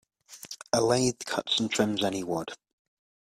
A 0.73 0.81
lathe 0.81 1.19
cuts 1.27 1.59
and 1.59 1.69
trims 1.69 2.03
any 2.03 2.23
wood. 2.23 2.55